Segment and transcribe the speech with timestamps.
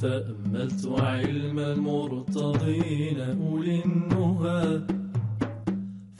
[0.00, 4.80] تأملت علم المرتضين أولي النهى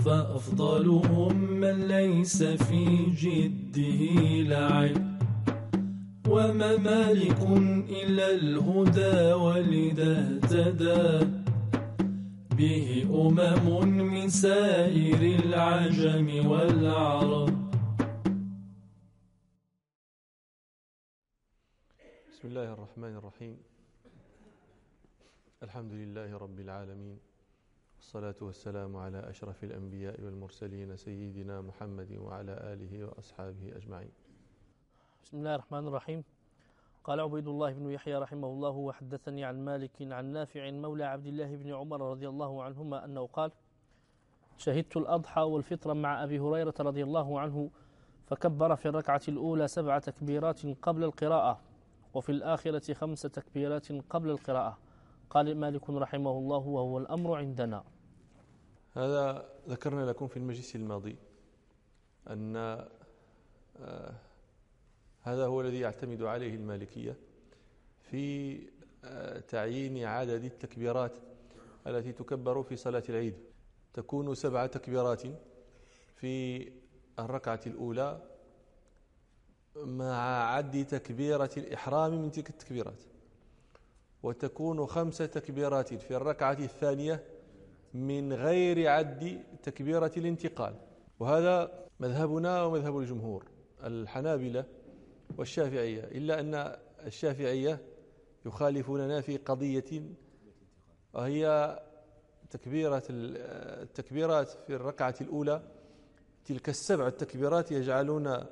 [0.04, 2.85] فأفضلهم من ليس في
[3.23, 4.03] جده
[4.49, 4.97] لعب.
[6.29, 7.40] وما مالك
[8.03, 11.27] إلا الهدى ولذا اهتدى.
[12.58, 17.55] به أمم من سائر العجم والعرب.
[22.56, 23.56] الله الرحمن الرحيم
[25.62, 27.19] الحمد لله رب العالمين
[27.96, 34.10] والصلاة والسلام على أشرف الأنبياء والمرسلين سيدنا محمد وعلى آله وأصحابه أجمعين
[35.24, 36.24] بسم الله الرحمن الرحيم
[37.05, 41.57] قال عبيد الله بن يحيى رحمه الله وحدثني عن مالك عن نافع مولى عبد الله
[41.57, 43.51] بن عمر رضي الله عنهما أنه قال
[44.57, 47.70] شهدت الأضحى والفطر مع أبي هريرة رضي الله عنه
[48.27, 51.66] فكبر في الركعة الأولى سبع تكبيرات قبل القراءة
[52.17, 54.79] وفي الآخرة خمس تكبيرات قبل القراءة.
[55.31, 57.85] قال مالك رحمه الله وهو الأمر عندنا.
[58.93, 61.17] هذا ذكرنا لكم في المجلس الماضي
[62.31, 64.14] أن آه،
[65.22, 67.17] هذا هو الذي يعتمد عليه المالكية
[68.00, 68.59] في
[69.05, 71.19] آه، تعيين عدد التكبيرات
[71.87, 73.34] التي تكبر في صلاة العيد.
[73.94, 75.22] تكون سبع تكبيرات
[76.14, 76.69] في
[77.19, 78.35] الركعة الأولى
[79.84, 83.02] مع عد تكبيرة الإحرام من تلك التكبيرات.
[84.22, 87.24] وتكون خمس تكبيرات في الركعة الثانية
[87.94, 90.74] من غير عد تكبيرة الانتقال.
[91.20, 93.44] وهذا مذهبنا ومذهب الجمهور
[93.84, 94.64] الحنابلة
[95.38, 97.80] والشافعية إلا أن الشافعية
[98.47, 100.02] يخالفوننا في قضية
[101.12, 101.78] وهي
[102.50, 105.62] تكبيرة التكبيرات في الركعة الأولى.
[106.44, 108.47] تلك السبع التكبيرات يجعلون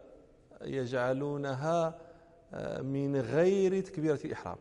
[0.67, 1.99] يجعلونها
[2.55, 4.57] آه، من غير تكبيرة الإحرام.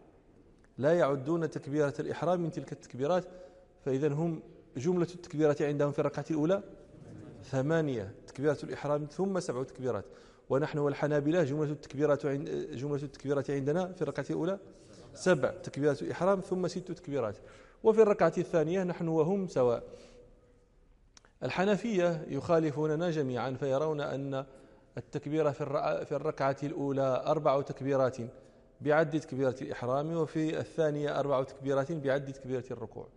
[0.78, 3.26] لا يعدون تكبيرة الإحرام من تلك التكبيرات
[3.86, 4.42] فإذا هم
[4.78, 6.64] جملة التكبيرات عندهم في الركعة الأولى
[7.44, 10.06] ثمانية تكبيرة الإحرام ثم سبع تكبيرات.
[10.50, 14.60] ونحن والحنابلة جملة التكبيرات عند جملة التكبيرات عندنا في الركعة الأولى
[15.14, 17.38] سبع تكبيرات الإحرام ثم ست تكبيرات.
[17.84, 19.84] وفي الركعة الثانية نحن وهم سواء.
[21.44, 24.46] الحنفية يخالفوننا جميعا فيرون أن
[24.98, 25.52] التكبيرة
[26.04, 28.18] في الركعة الأولى أربع تكبيرات
[28.82, 33.08] بعد تكبيرة الإحرام وفي الثانية أربع تكبيرات بعد تكبيرة الركوع.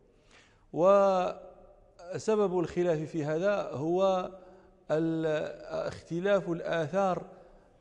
[0.72, 4.30] وسبب الخلاف في هذا هو
[4.90, 7.26] اختلاف الآثار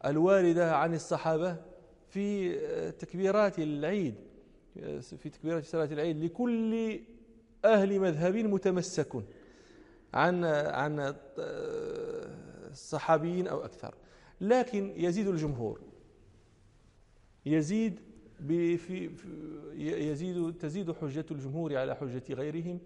[0.05, 1.55] الواردة عن الصحابة
[2.09, 2.55] في
[2.91, 4.15] تكبيرات العيد
[5.01, 6.99] في تكبيرات صلاة العيد لكل
[7.65, 9.13] أهل مذهب متمسك
[10.13, 11.15] عن عن
[12.75, 13.95] الصحابيين أو أكثر.
[14.41, 15.81] لكن يزيد الجمهور.
[17.45, 17.99] يزيد
[18.47, 19.09] في
[20.11, 22.79] يزيد تزيد حجة الجمهور على حجة غيرهم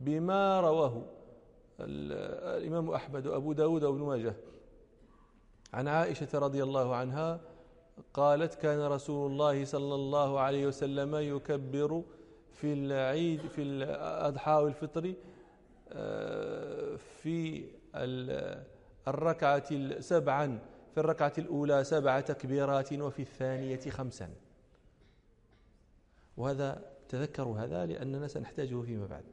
[0.00, 1.04] بما رواه
[1.80, 4.34] الإمام أحمد وأبو داود وابن ماجه.
[5.72, 7.40] عن عائشة رضي الله عنها
[8.14, 12.02] قالت كان رسول الله صلى الله عليه وسلم يكبر
[12.52, 15.14] في العيد في الأضحى والفطر
[15.92, 17.64] آه، في
[19.08, 20.58] الركعة سبعا
[20.94, 24.30] في الركعة الأولى سبع تكبيرات وفي الثانية خمسا.
[26.36, 29.24] وهذا تذكروا هذا لأننا سنحتاجه فيما بعد.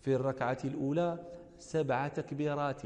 [0.00, 1.18] في الركعة الأولى
[1.58, 2.82] سبع تكبيرات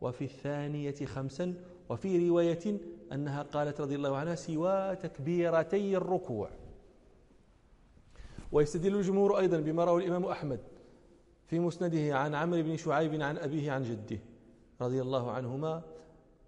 [0.00, 1.54] وفي الثانية خمسا.
[1.88, 2.78] وفي رواية
[3.12, 6.50] أنها قالت رضي الله عنها سوى تكبيرتي الركوع.
[8.52, 10.60] ويستدل الجمهور أيضا بما روى الإمام أحمد
[11.46, 14.18] في مسنده عن عمرو بن شعيب عن أبيه عن جده.
[14.82, 15.82] رضي الله عنهما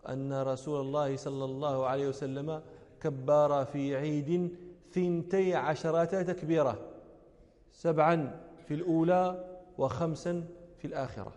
[0.08, 2.62] أن رسول الله صلى الله عليه وسلم
[3.00, 4.56] كبر في عيد
[4.92, 6.78] ثنتي عشرة تكبيرة
[7.72, 9.44] سبعا في الأولى
[9.78, 10.44] وخمسا
[10.78, 11.32] في الآخرة.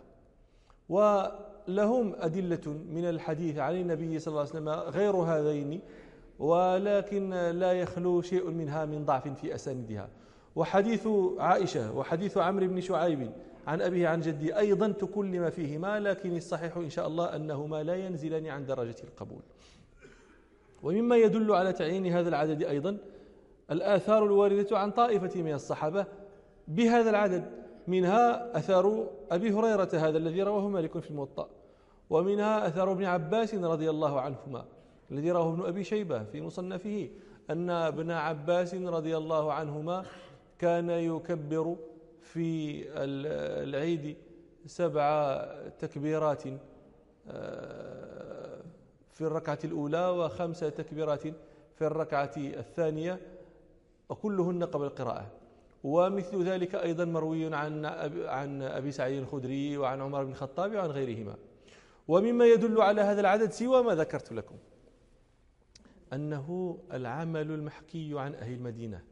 [0.88, 5.80] ولهم أدلة من الحديث عن النبي صلى الله عليه وسلم غير هذين
[6.38, 10.08] ولكن لا يخلو شيء منها من ضعف في أساندها
[10.56, 11.08] وحديث
[11.38, 13.30] عائشة وحديث عمرو بن شعيب
[13.68, 18.46] عن أبيه عن جدي أيضا تكلم فيهما لكن الصحيح إن شاء الله أنهما لا ينزلان
[18.46, 19.42] عن درجة القبول.
[20.82, 22.96] ومما يدل على تعيين هذا العدد أيضا
[23.70, 26.06] الآثار الواردة عن طائفة من الصحابة
[26.68, 27.68] بهذا العدد.
[27.88, 31.48] منها أثار أبي هريرة هذا الذي رواه مالك في الموطأ
[32.10, 34.64] ومنها أثار ابن عباس رضي الله عنهما
[35.10, 37.08] الذي رواه ابن أبي شيبة في مصنفه
[37.50, 40.04] أن ابن عباس رضي الله عنهما
[40.58, 41.76] كان يكبر
[42.32, 42.84] في
[43.64, 44.16] العيد
[44.66, 45.38] سبع
[45.78, 46.42] تكبيرات
[47.28, 48.62] آه،
[49.12, 51.22] في الركعة الأولى وخمس تكبيرات
[51.74, 53.20] في الركعة الثانية
[54.08, 55.26] وكلهن قبل القراءة.
[55.84, 57.84] ومثل ذلك أيضا مروي عن
[58.26, 61.36] عن أبي سعيد الخدري وعن عمر بن الخطاب وعن غيرهما.
[62.08, 64.56] ومما يدل على هذا العدد سوى ما ذكرت لكم
[66.12, 69.02] أنه العمل المحكي عن أهل المدينة.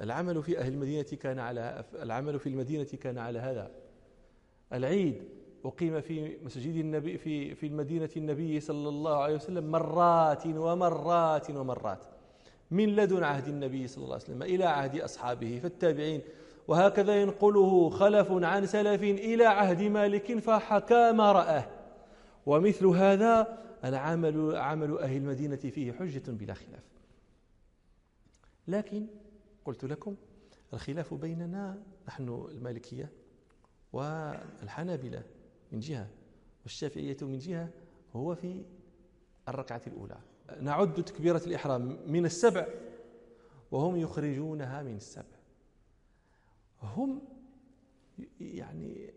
[0.00, 3.70] العمل في أهل المدينة كان على العمل في المدينة كان على هذا.
[4.72, 5.22] العيد
[5.64, 12.04] أقيم في مسجد النبي في في المدينة النبي صلى الله عليه وسلم مرات ومرات ومرات.
[12.70, 16.20] من لدن عهد النبي صلى الله عليه وسلم إلى عهد أصحابه فالتابعين.
[16.68, 21.66] وهكذا ينقله خلف عن سلف إلى عهد مالك فحكى ما رآه
[22.46, 26.82] ومثل هذا العمل عمل أهل المدينة فيه حجة بلا خلاف.
[28.68, 29.06] لكن
[29.68, 30.16] قلت لكم
[30.72, 33.12] الخلاف بيننا نحن المالكية
[33.92, 35.22] والحنابلة
[35.72, 36.08] من جهة
[36.62, 37.70] والشافعية من جهة
[38.16, 38.64] هو في
[39.48, 40.18] الركعة الأولى.
[40.60, 42.66] نعد تكبيرة الإحرام من السبع
[43.70, 45.38] وهم يخرجونها من السبع.
[46.82, 47.22] هم
[48.40, 49.14] يعني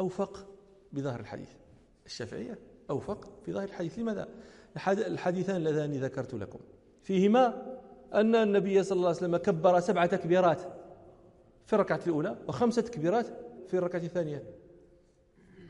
[0.00, 0.46] أوفق
[0.92, 1.50] بظاهر الحديث.
[2.06, 2.58] الشافعية
[2.90, 3.98] أوفق في ظاهر الحديث.
[3.98, 4.28] لماذا؟
[4.88, 6.60] الحديثان اللذان ذكرت لكم.
[7.02, 7.71] فيهما
[8.14, 10.60] أن النبي صلى الله عليه وسلم كبر سبع تكبيرات
[11.66, 13.26] في الركعة الأولى وخمس تكبيرات
[13.68, 14.42] في الركعة الثانية.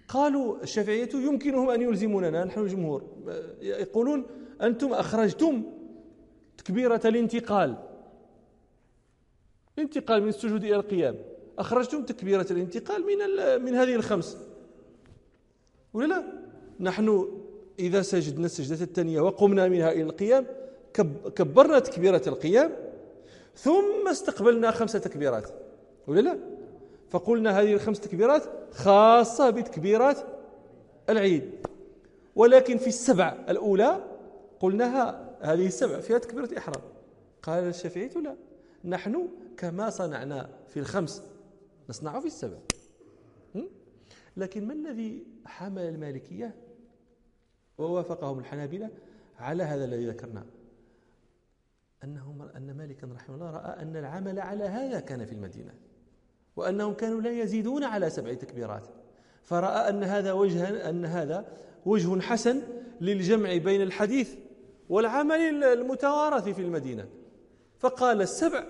[0.08, 3.04] قالوا الشافعية يمكنهم أن يلزموننا نحن الجمهور.
[3.60, 4.26] يقولون
[4.62, 5.62] أنتم أخرجتم
[6.58, 7.76] تكبيرة الانتقال.
[9.78, 11.16] الانتقال من السجود إلى القيام.
[11.58, 13.18] أخرجتم تكبيرة الانتقال من
[13.64, 14.38] من هذه الخمس.
[15.94, 16.24] ولا لا؟
[16.80, 17.28] نحن
[17.78, 20.46] إذا سجدنا السجدة الثانية وقمنا منها إلى القيام
[21.36, 22.72] كبرنا تكبيرة القيام
[23.56, 25.48] ثم استقبلنا خمس تكبيرات
[26.06, 26.38] ولا لا؟
[27.08, 28.42] فقلنا هذه الخمس تكبيرات
[28.72, 30.18] خاصة بتكبيرات
[31.08, 31.50] العيد.
[32.36, 34.04] ولكن في السبع الأولى
[34.60, 36.82] قلناها هذه السبع فيها تكبيرة الإحرام
[37.42, 38.36] قال الشافعي لا
[38.84, 41.22] نحن كما صنعنا في الخمس
[41.88, 42.58] نصنع في السبع.
[44.36, 46.54] لكن ما الذي حمل المالكية؟
[47.78, 48.90] ووافقهم الحنابلة
[49.38, 50.44] على هذا الذي ذكرناه.
[52.04, 55.74] أنه أن مالكا رحمه الله رأى أن العمل على هذا كان في المدينة
[56.56, 58.86] وأنهم كانوا لا يزيدون على سبع تكبيرات.
[59.42, 61.44] فرأى أن هذا وجه أن هذا
[61.86, 62.62] وجه حسن
[63.00, 64.34] للجمع بين الحديث
[64.88, 67.08] والعمل المتوارث في المدينة.
[67.78, 68.64] فقال السبع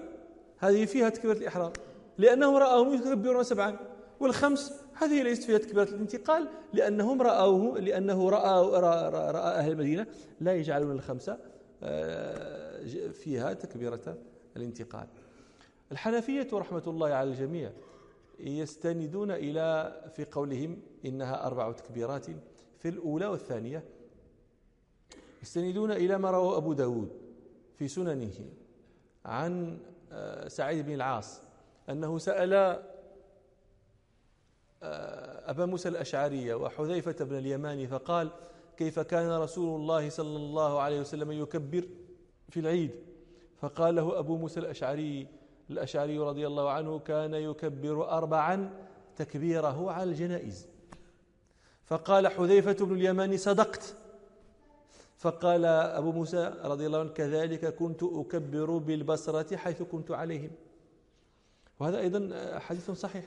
[0.59, 1.73] هذه فيها تكبيرة الإحرام
[2.19, 3.77] لأنهم رأوهم يكبرون سبعا
[4.21, 10.07] والخمس هذه ليست فيها تكبيرة الانتقال لأنهم رأوه لأنه رأى, رأى, رأى أهل المدينة
[10.41, 11.39] لا يجعلون الخمسة
[11.83, 12.72] آه،
[13.13, 14.19] فيها تكبيرة
[14.57, 15.07] الانتقال.
[15.93, 17.73] الحنفية رحمة الله على الجميع
[18.41, 22.27] يستندون إلى في قولهم إنها أربع تكبيرات
[22.79, 23.85] في الأولى والثانية.
[25.43, 27.11] يستندون إلى ما رواه أبو داود
[27.79, 28.33] في سننه
[29.25, 29.79] عن
[30.13, 31.41] آه، سعيد بن العاص
[31.89, 32.53] أنه سأل
[34.83, 38.31] آه، أبا موسى الأشعري وحذيفة بن اليمان فقال
[38.77, 41.85] كيف كان رسول الله صلى الله عليه وسلم يكبر
[42.53, 42.91] في العيد.
[43.57, 45.27] فقال له أبو موسى الأشعري
[45.71, 48.71] الأشعري رضي الله عنه كان يكبر أربعا
[49.17, 50.67] تكبيره على الجنائز.
[51.85, 53.97] فقال حذيفة بن اليمان صدقت.
[55.17, 60.51] فقال أبو موسى رضي الله عنه كذلك كنت أكبر بالبصرة حيث كنت عليهم.
[61.81, 63.25] وهذا أيضا حديث صحيح.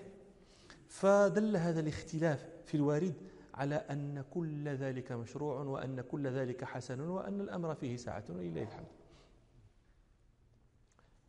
[0.87, 3.13] فدل هذا الاختلاف في الوارد
[3.53, 9.04] على أن كل ذلك مشروع وأن كل ذلك حسن وأن الأمر فيه ساعة ولله الحمد.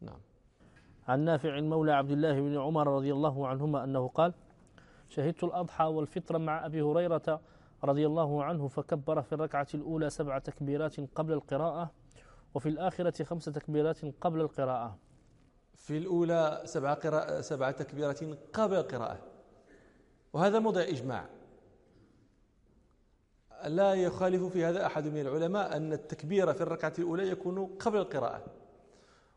[0.07, 0.21] نعم.
[1.09, 4.35] عن نافع مولى عبد الله بن عمر رضي الله عنهما أنه قال
[5.09, 7.41] شهدت الأضحى والفطر مع أبي هريرة
[7.85, 11.91] رضي الله عنه فكبر في الركعة الأولى سبع تكبيرات قبل القراءة
[12.55, 14.99] وفي الآخرة خمس تكبيرات قبل القراءة.
[15.75, 19.19] في الأولى سبع, قراءة سبع تكبيرات قبل القراءة.
[20.33, 21.27] وهذا موضع إجماع.
[23.67, 28.45] لا يخالف في هذا أحد من العلماء أن التكبير في الركعة الأولى يكون قبل القراءة.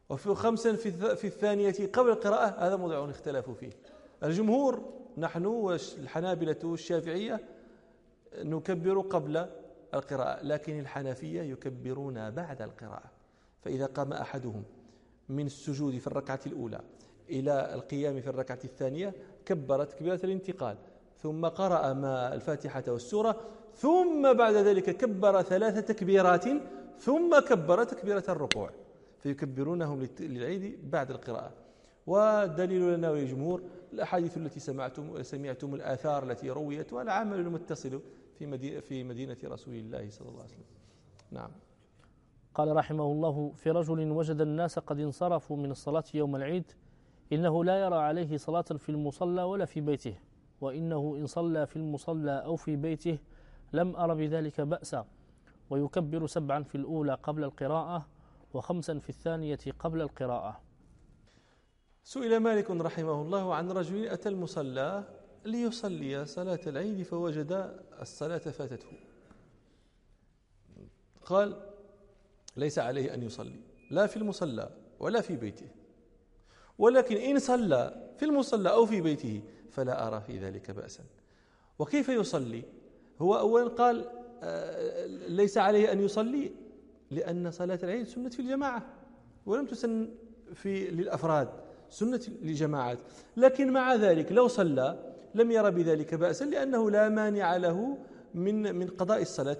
[0.10, 0.74] وفي خمسا
[1.16, 3.72] في الثانية قبل القراءة هذا موضع اختلافوا فيه.
[4.24, 4.84] الجمهور
[5.18, 7.40] نحن والحنابلة والشافعية
[8.38, 9.46] نكبر قبل
[9.94, 13.12] القراءة لكن الحنفية يكبرون بعد القراءة.
[13.62, 14.64] فإذا قام أحدهم
[15.30, 16.82] من السجود في الركعة الأولى
[17.30, 19.14] إلى القيام في الركعة الثانية
[19.46, 20.78] كبر تكبيرة الانتقال.
[21.24, 23.42] ثم قرأ ما الفاتحة والسورة
[23.76, 26.46] ثم بعد ذلك كبر ثلاث تكبيرات
[27.00, 28.72] ثم كبر تكبيرة الركوع.
[29.20, 31.52] فيكبرونهم للعيد بعد القراءة.
[32.08, 38.02] والدليل لنا وللجمهور الأحاديث التي سمعتم سمعتم الآثار التي رويت والعمل المتصل
[38.40, 40.64] في مدينة, في مدينة رسول الله صلى الله عليه وسلم.
[41.32, 41.52] نعم.
[42.54, 46.72] قال رحمه الله في رجل وجد الناس قد انصرفوا من الصلاة يوم العيد
[47.34, 50.16] إنه لا يرى عليه صلاة في المصلى ولا في بيته
[50.62, 53.18] وإنه إن صلى في المصلى أو في بيته
[53.74, 55.06] لم أر بذلك بأسا
[55.70, 58.06] ويكبر سبعا في الأولى قبل القراءة
[58.54, 60.62] وخمسا في الثانية قبل القراءة.
[62.04, 65.04] سئل مالك رحمه الله عن رجل أتى المصلى
[65.46, 68.88] ليصلي صلاة العيد فوجد الصلاة فاتته.
[71.26, 71.70] قال
[72.58, 73.60] ليس عليه أن يصلي
[73.92, 75.68] لا في المصلى ولا في بيته.
[76.78, 79.42] ولكن إن صلى في المصلى أو في بيته
[79.72, 81.04] فلا أرى في ذلك بأسا.
[81.80, 82.64] وكيف يصلي؟
[83.20, 84.06] هو أولا قال
[84.44, 86.52] آه، ليس عليه أن يصلي
[87.12, 88.86] لأن صلاة العيد سنة في الجماعة
[89.46, 90.10] ولم تسن
[90.54, 91.50] في للأفراد
[91.90, 92.98] سنة للجماعات
[93.38, 95.00] لكن مع ذلك لو صلى
[95.36, 97.98] لم ير بذلك بأسا لأنه لا مانع له
[98.34, 99.58] من من قضاء الصلاة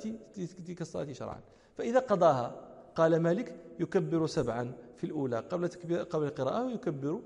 [0.68, 1.40] تلك الصلاة شرعا.
[1.78, 2.56] فإذا قضاها
[2.96, 5.68] قال مالك يكبر سبعا في الأولى قبل
[6.04, 7.22] قبل القراءة ويكبر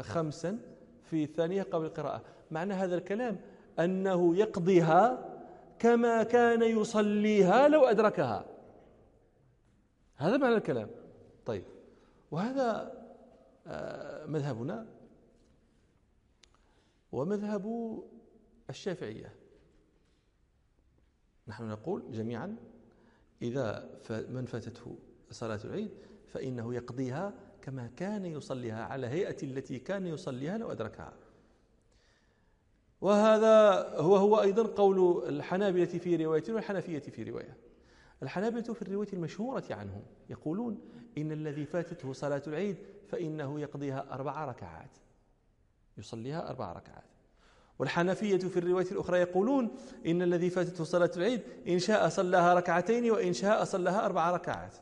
[0.00, 0.58] خمسا
[1.02, 2.22] في الثانية قبل القراءة.
[2.50, 3.36] معنى هذا الكلام
[3.78, 5.18] أنه يقضيها
[5.78, 8.44] كما كان يصليها لو أدركها.
[10.16, 10.90] هذا معنى الكلام.
[11.46, 11.64] طيب
[12.30, 12.92] وهذا
[13.66, 14.86] آه، مذهبنا.
[17.12, 17.96] ومذهب
[18.70, 19.34] الشافعية.
[21.48, 22.56] نحن نقول جميعا
[23.42, 24.98] إذا من فاتته
[25.30, 25.90] صلاة العيد
[26.26, 31.12] فإنه يقضيها كما كان يصليها على هيئة التي كان يصليها لو أدركها.
[33.00, 37.56] وهذا هو هو أيضا قول الحنابلة في رواية والحنفية في رواية.
[38.22, 40.80] الحنابلة في الرواية المشهورة عنهم يقولون
[41.18, 42.76] إن الذي فاتته صلاة العيد
[43.08, 44.90] فإنه يقضيها أربع ركعات
[45.98, 47.04] يصليها أربع ركعات.
[47.78, 53.32] والحنفية في الرواية الأخرى يقولون إن الذي فاتته صلاة العيد إن شاء صلاها ركعتين وإن
[53.32, 54.76] شاء صلاها أربع ركعات.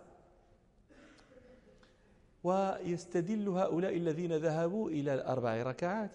[2.44, 6.10] ويستدل هؤلاء الذين ذهبوا إلى الأربع ركعات.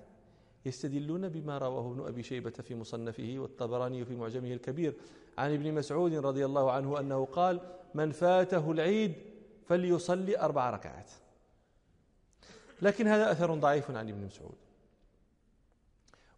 [0.69, 4.93] يستدلون بما رواه ابن أبي شيبة في مصنفه والطبراني في معجمه الكبير
[5.37, 7.59] عن ابن مسعود رضي الله عنه أنه قال
[7.93, 9.13] من فاته العيد
[9.67, 11.11] فليصلي أربع ركعات.
[12.81, 14.55] لكن هذا أثر ضعيف عن ابن مسعود.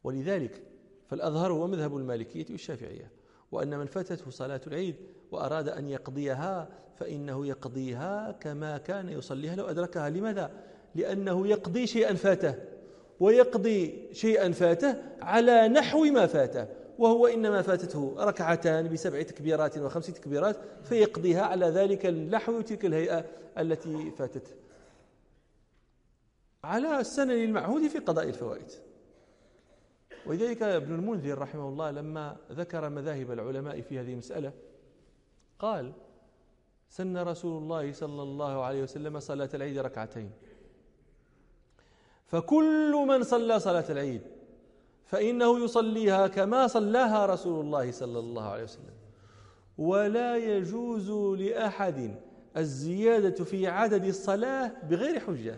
[0.04, 0.64] ولذلك
[1.10, 3.12] فالأظهر هو مذهب المالكية والشافعية
[3.52, 4.96] وأن من فاتته صلاة العيد
[5.32, 10.10] وأراد أن يقضيها فإنه يقضيها كما كان يصليها لو أدركها.
[10.10, 10.52] لماذا؟
[10.96, 12.56] لأنه يقضي شيئا فاته.
[13.22, 16.68] ويقضي شيئا فاته على نحو ما فاته
[17.00, 23.26] وهو إنما فاتته ركعتان بسبع تكبيرات وخمس تكبيرات فيقضيها على ذلك النحو وتلك الهيئة
[23.58, 24.52] التي فاتته
[26.64, 28.72] على السنن المعهود في قضاء الفوائد.
[30.26, 34.54] ولذلك ابن المنذر رحمه الله لما ذكر مذاهب العلماء في هذه المسألة
[35.60, 35.92] قال
[36.90, 40.32] سن رسول الله صلى الله عليه وسلم صلاة العيد ركعتين.
[42.32, 44.22] فكل من صلى صلاة العيد
[45.06, 48.94] فإنه يصليها كما صلاها رسول الله صلى الله عليه وسلم.
[49.78, 51.12] ولا يجوز
[51.42, 52.16] لأحد
[52.58, 55.58] الزيادة في عدد الصلاة بغير حجة.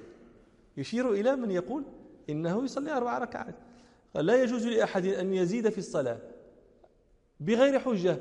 [0.78, 1.84] يشير إلى من يقول
[2.30, 3.56] إنه يصلي أربع ركعات.
[4.16, 6.20] لا يجوز لأحد أن يزيد في الصلاة
[7.40, 8.18] بغير حجة.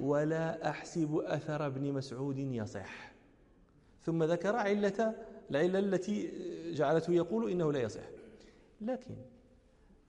[0.00, 3.12] ولا أحسب أثر ابن مسعود يصح.
[4.04, 5.14] ثم ذكر علة
[5.50, 6.32] العلة التي
[6.72, 8.04] جعلته يقول إنه لا يصح.
[8.80, 9.16] لكن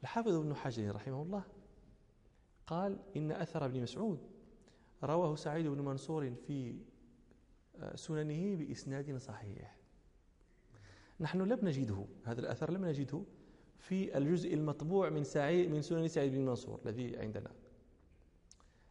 [0.01, 1.43] الحافظ ابن حجر رحمه الله
[2.67, 4.19] قال إن أثر ابن مسعود
[5.03, 6.75] رواه سعيد بن منصور في
[7.95, 9.77] سننه بإسناد صحيح.
[11.19, 13.23] نحن لم نجده هذا الأثر لم نجده
[13.79, 17.51] في الجزء المطبوع من سعيد من سنن سعيد بن منصور الذي عندنا.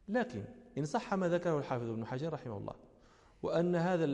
[0.08, 0.44] لكن
[0.78, 2.74] إن صح ما ذكره الحافظ ابن حجر رحمه الله
[3.42, 4.04] وأن هذا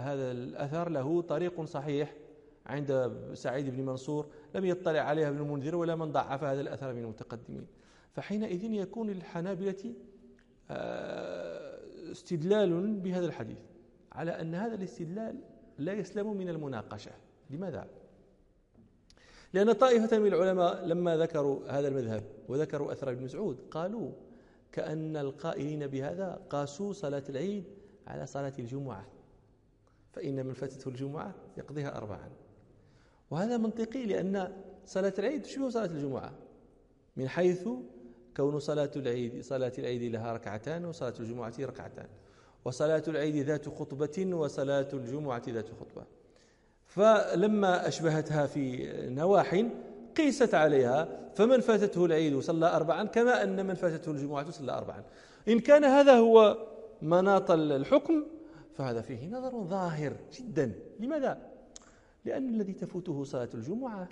[0.00, 2.14] هذا الأثر له طريق صحيح
[2.66, 7.02] عند سعيد بن منصور لم يطلع عليها ابن المنذر ولا من ضعف هذا الأثر من
[7.02, 7.66] المتقدمين
[8.12, 9.94] فحينئذ يكون للحنابلة
[10.70, 11.78] آه،
[12.10, 13.58] استدلال بهذا الحديث
[14.12, 15.38] على أن هذا الاستدلال
[15.78, 17.10] لا يسلم من المناقشة
[17.50, 17.86] لماذا؟
[19.52, 24.10] لأن طائفة من العلماء لما ذكروا هذا المذهب وذكروا أثر ابن مسعود قالوا
[24.72, 27.64] كأن القائلين بهذا قاسوا صلاة العيد
[28.06, 29.06] على صلاة الجمعة.
[30.12, 32.30] فإن من فاتته الجمعة يقضيها أربعا.
[33.30, 34.52] وهذا منطقي لأن
[34.86, 36.32] صلاة العيد تشبه صلاة الجمعة.
[37.16, 37.68] من حيث
[38.36, 42.06] كون صلاة العيد صلاة العيد لها ركعتان وصلاة الجمعة ركعتان.
[42.64, 46.04] وصلاة العيد ذات خطبة وصلاة الجمعة ذات خطبة.
[46.86, 49.66] فلما أشبهتها في نواح
[50.16, 55.04] قيست عليها فمن فاتته العيد صلى أربعا كما أن من فاتته الجمعة صلى أربعا.
[55.48, 56.68] إن كان هذا هو
[57.02, 58.24] مناط الحكم
[58.74, 60.72] فهذا فيه نظر ظاهر جدا.
[61.00, 61.52] لماذا؟
[62.24, 64.08] لأن الذي تفوته صلاة الجمعة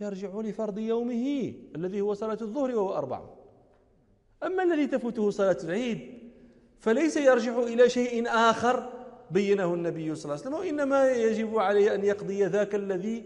[0.00, 3.22] يرجع لفرض يومه الذي هو صلاة الظهر وهو أربع.
[4.42, 6.18] أما الذي تفوته صلاة العيد
[6.80, 8.92] فليس يرجع إلى شيء آخر
[9.30, 13.24] بينه النبي صلى الله عليه وسلم وإنما يجب عليه أن يقضي ذاك الذي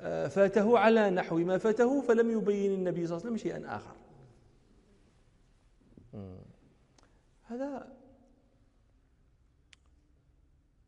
[0.00, 3.96] آه، فاته على نحو ما فاته فلم يبين النبي صلى الله عليه وسلم شيئا آخر.
[7.50, 7.92] هذا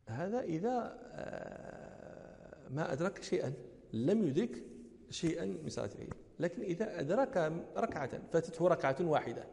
[0.07, 3.53] هذا إذا آه، ما أدرك شيئا
[3.93, 4.63] لم يدرك
[5.09, 6.13] شيئا من صلاة العيد.
[6.39, 9.47] لكن إذا أدرك ركعة فاتته ركعة واحدة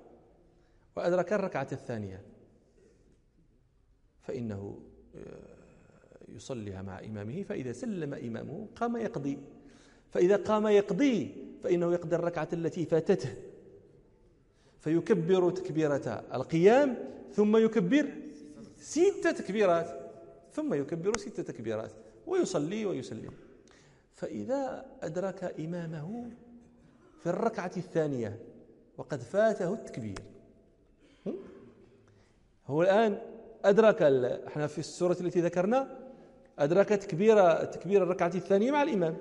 [0.96, 2.22] وأدرك الركعة الثانية
[4.22, 4.82] فإنه
[5.16, 5.58] آه،
[6.28, 7.42] يصليها مع إمامه.
[7.42, 9.38] فإذا سلم إمامه قام يقضي.
[10.10, 13.49] فإذا قام يقضي فإنه يقضي الركعة التي فاتته.
[14.80, 16.96] فيكبر تكبيرة القيام
[17.32, 18.06] ثم يكبر
[18.78, 20.00] ست تكبيرات
[20.52, 21.90] ثم يكبر ست تكبيرات
[22.26, 23.32] ويصلي ويسلم.
[24.14, 26.30] فإذا أدرك إمامه
[27.20, 28.38] في الركعة الثانية
[28.98, 30.18] وقد فاته التكبير
[32.66, 33.18] هو الآن
[33.64, 34.02] أدرك
[34.46, 35.98] إحنا في السورة التي ذكرنا
[36.58, 39.16] أدرك تكبير تكبير الركعة الثانية مع الإمام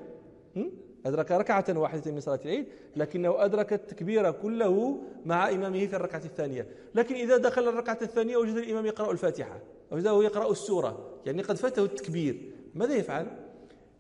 [1.06, 2.66] أدرك ركعة واحدة من صلاة العيد
[2.96, 6.68] لكنه أدرك التكبير كله مع إمامه في الركعة الثانية.
[6.96, 9.60] لكن إذا دخل الركعة الثانية وجد الإمام يقرأ الفاتحة
[9.92, 12.52] وجده يقرأ السورة يعني قد فاته التكبير.
[12.76, 13.28] ماذا يفعل؟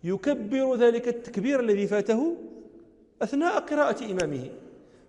[0.03, 2.37] يكبر ذلك التكبير الذي فاته
[3.21, 4.49] أثناء قراءة إمامه.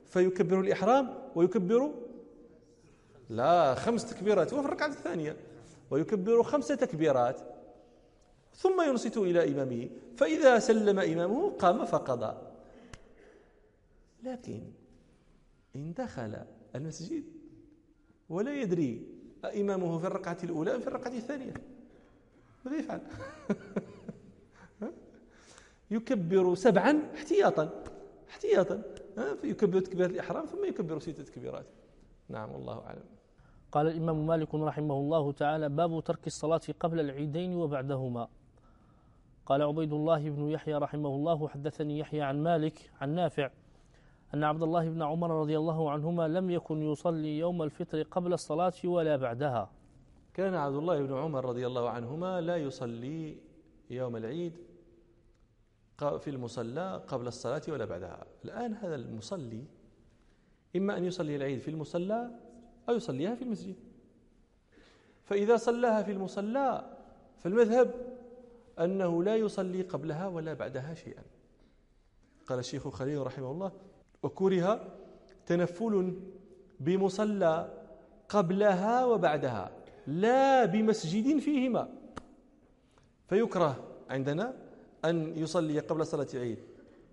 [0.08, 1.90] فيكبر الإحرام ويكبر
[3.30, 5.36] لا خمس تكبيرات وفي الركعة الثانية.
[5.90, 7.40] ويكبر خمس تكبيرات.
[8.60, 12.32] ثم ينصت إلى إمامه فإذا سلم إمامه قام فقضى.
[14.22, 14.62] لكن
[15.76, 16.36] إن دخل
[16.74, 17.24] المسجد
[18.28, 19.06] ولا يدري
[19.44, 21.54] إمامه في الركعة الأولى أم في الركعة الثانية.
[22.64, 23.00] ماذا يفعل؟
[25.90, 27.84] يكبر سبعا احتياطا
[28.28, 28.82] احتياطا
[29.40, 31.66] فيكبر تكبيرة الإحرام ثم يكبر ستة تكبيرات.
[32.28, 33.04] نعم والله أعلم.
[33.72, 38.28] قال الإمام مالك رحمه الله تعالى باب ترك الصلاة قبل العيدين وبعدهما.
[39.50, 43.50] قال عبيد الله بن يحيى رحمه الله حدثني يحيى عن مالك عن نافع
[44.34, 48.72] أن عبد الله بن عمر رضي الله عنهما لم يكن يصلي يوم الفطر قبل الصلاة
[48.84, 49.70] ولا بعدها.
[50.34, 53.38] كان عبد الله بن عمر رضي الله عنهما لا يصلي
[53.90, 54.58] يوم العيد
[55.98, 58.26] في المصلى قبل الصلاة ولا بعدها.
[58.44, 59.64] الآن هذا المصلي
[60.76, 62.30] إما أن يصلي العيد في المصلى
[62.88, 63.76] أو يصليها في المسجد.
[65.24, 66.96] فإذا صلاها في المصلى
[67.38, 68.09] فالمذهب
[68.80, 71.22] أنه لا يصلي قبلها ولا بعدها شيئا.
[72.46, 73.72] قال الشيخ خليل رحمه الله
[74.22, 74.96] وكره
[75.46, 76.20] تنفل
[76.80, 77.82] بمصلى
[78.28, 79.72] قبلها وبعدها
[80.06, 81.88] لا بمسجد فيهما.
[83.28, 84.54] فيكره عندنا
[85.04, 86.58] أن يصلي قبل صلاة العيد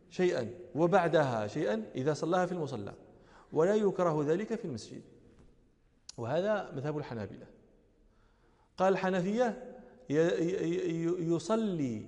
[0.09, 2.93] شيئا وبعدها شيئا إذا صلاها في المصلى
[3.53, 5.01] ولا يكره ذلك في المسجد.
[6.17, 7.45] وهذا مذهب الحنابلة.
[8.77, 9.66] قال الحنفية
[11.19, 12.05] يصلي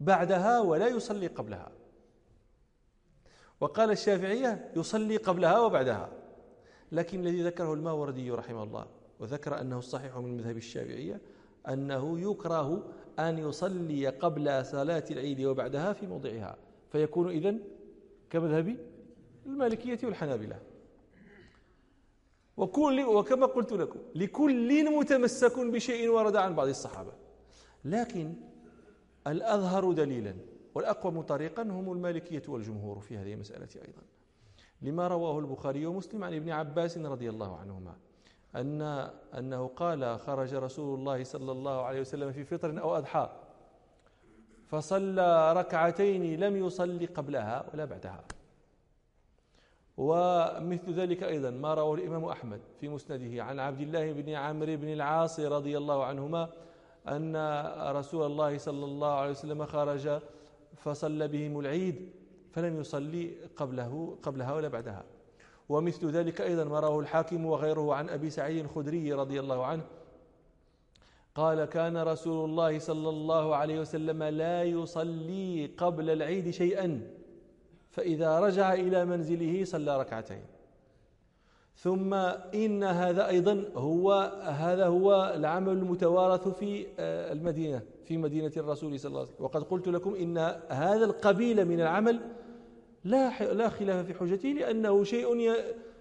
[0.00, 1.72] بعدها ولا يصلي قبلها.
[3.60, 6.12] وقال الشافعية يصلي قبلها وبعدها.
[6.92, 8.86] لكن الذي ذكره الماوردي رحمه الله
[9.20, 11.20] وذكر أنه الصحيح من مذهب الشافعية
[11.68, 12.82] أنه يكره
[13.18, 16.56] أن يصلي قبل صلاة العيد وبعدها في موضعها.
[16.92, 17.60] فيكون إذن
[18.30, 18.76] كمذهب
[19.46, 20.58] المالكية والحنابلة.
[22.56, 27.12] وكل وكما قلت لكم لكل متمسك بشيء ورد عن بعض الصحابة.
[27.86, 28.34] لكن
[29.26, 30.34] الأظهر دليلا
[30.74, 34.02] والأقوم طريقا هم المالكية والجمهور في هذه المسألة أيضا.
[34.82, 37.94] لما رواه البخاري ومسلم عن ابن عباس رضي الله عنهما
[38.56, 38.82] أن
[39.38, 43.30] أنه قال خرج رسول الله صلى الله عليه وسلم في فطر أو أضحى
[44.66, 48.24] فصلى ركعتين لم يصلي قبلها ولا بعدها.
[49.96, 54.92] ومثل ذلك أيضا ما رواه الإمام أحمد في مسنده عن عبد الله بن عمرو بن
[54.92, 56.48] العاص رضي الله عنهما
[57.08, 57.36] أن
[57.96, 60.20] رسول الله صلى الله عليه وسلم خرج
[60.76, 62.10] فصلى بهم العيد
[62.52, 65.04] فلم يصلي قبله قبلها ولا بعدها.
[65.68, 69.84] ومثل ذلك أيضا ما رواه الحاكم وغيره عن أبي سعيد الخدري رضي الله عنه.
[71.34, 77.10] قال كان رسول الله صلى الله عليه وسلم لا يصلي قبل العيد شيئا
[77.90, 80.55] فإذا رجع إلى منزله صلى ركعتين.
[81.76, 82.14] ثم
[82.54, 84.12] إن هذا أيضا هو
[84.42, 89.44] هذا هو العمل المتوارث في آه، المدينة في مدينة الرسول صلى الله عليه وسلم.
[89.44, 92.20] وقد قلت لكم إن هذا القبيل من العمل
[93.04, 95.54] لا لا خلاف في حجته لأنه شيء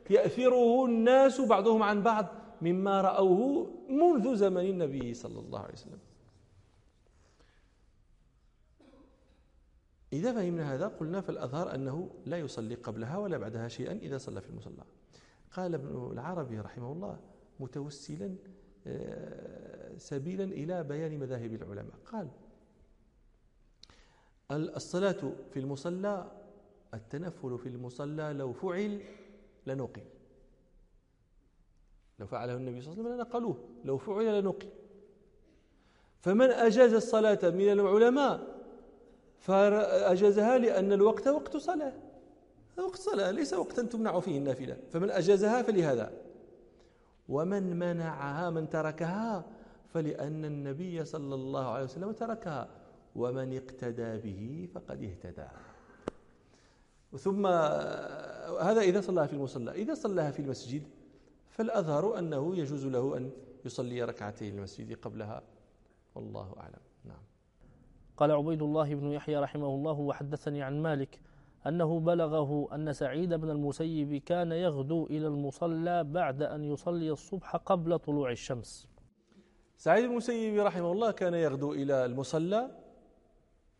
[0.09, 2.25] يأثره الناس بعضهم عن بعض
[2.61, 5.99] مما رأوه منذ زمن النبي صلى الله عليه وسلم.
[10.13, 14.49] إذا فهمنا هذا قلنا فالأظهر أنه لا يصلي قبلها ولا بعدها شيئا إذا صلى في
[14.49, 14.83] المصلى.
[15.51, 17.19] قال ابن العربي رحمه الله
[17.59, 18.35] متوسلا
[18.87, 21.95] آه، سبيلا إلى بيان مذاهب العلماء.
[22.05, 22.29] قال
[24.51, 26.31] الصلاة في المصلى
[26.93, 29.01] التنفل في المصلى لو فعل
[29.67, 30.03] لنقل
[32.19, 34.69] لو فعله النبي صلى الله عليه وسلم لنقلوه لو فعل لنقل
[36.21, 38.55] فمن أجاز الصلاة من العلماء
[39.39, 41.93] فأجازها لأن الوقت وقت صلاة.
[42.83, 44.77] وقت صلاة ليس وقتا تمنع فيه النافلة.
[44.91, 46.13] فمن أجازها فلهذا.
[47.29, 49.45] ومن منعها من تركها
[49.93, 52.69] فلأن النبي صلى الله عليه وسلم تركها.
[53.15, 55.47] ومن اقتدى به فقد اهتدى.
[57.17, 57.47] ثم
[58.67, 59.71] هذا إذا صلىها في المصلى.
[59.71, 60.83] إذا صلىها في المسجد
[61.49, 63.31] فالأظهر أنه يجوز له أن
[63.65, 65.43] يصلي ركعتين المسجد قبلها.
[66.15, 66.81] والله أعلم.
[67.05, 67.23] نعم.
[68.17, 71.19] قال عبيد الله بن يحيى رحمه الله وحدثني عن مالك
[71.67, 77.99] أنه بلغه أن سعيد بن المسيب كان يغدو إلى المصلى بعد أن يصلي الصبح قبل
[77.99, 78.87] طلوع الشمس.
[79.77, 82.71] سعيد بن المسيب رحمه الله كان يغدو إلى المصلى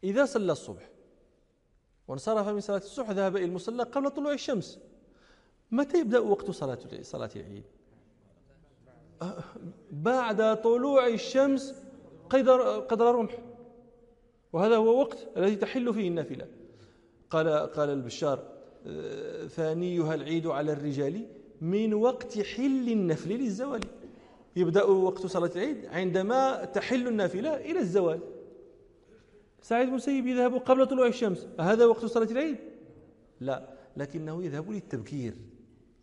[0.04, 0.90] إذا صلى الصبح
[2.08, 4.80] وانصرف من صلاة الصبح ذهب إلى المصلى قبل طلوع الشمس.
[5.72, 7.64] متى يبدأ وقت صلاة صلاة العيد؟
[9.92, 11.84] بعد طلوع الشمس
[12.30, 13.38] قدر قدر رمح.
[14.54, 16.48] وهذا هو وقت الذي تحل فيه النافلة.
[17.30, 18.40] قال قال البشار
[18.88, 21.26] آه، ثانيها العيد على الرجال
[21.62, 23.82] من وقت حل النفل للزوال.
[24.56, 28.20] يبدأ وقت صلاة العيد عندما تحل النافلة إلى الزوال.
[29.62, 31.48] سعيد بن مسيب يذهب قبل طلوع الشمس.
[31.60, 32.58] هذا وقت صلاة العيد؟
[33.42, 35.34] لا لكنه يذهب للتبكير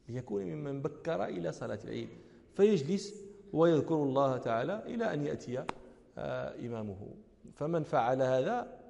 [0.09, 2.09] ليكون ممن بكر إلى صلاة العيد
[2.55, 3.15] فيجلس
[3.53, 5.65] ويذكر الله تعالى إلى أن يأتي
[6.19, 6.97] آه، إمامه.
[7.55, 8.82] فمن فعل هذا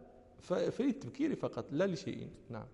[0.43, 2.29] فللتبكير فقط لا لشيء.
[2.51, 2.67] نعم.